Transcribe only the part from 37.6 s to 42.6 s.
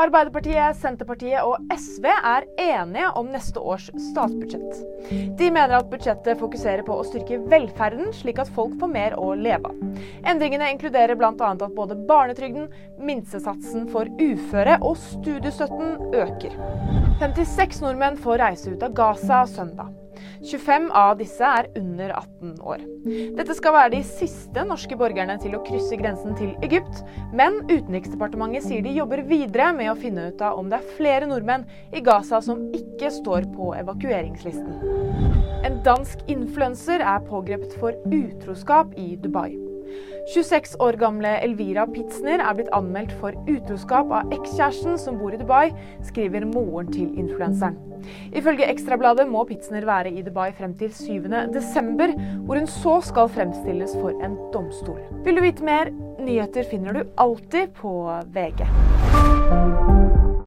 for utroskap i Dubai. 26 år gamle Elvira Pitzner er